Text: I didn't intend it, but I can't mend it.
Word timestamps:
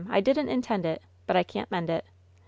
I 0.09 0.19
didn't 0.19 0.49
intend 0.49 0.83
it, 0.87 1.03
but 1.27 1.35
I 1.35 1.43
can't 1.43 1.69
mend 1.69 1.91
it. 1.91 2.05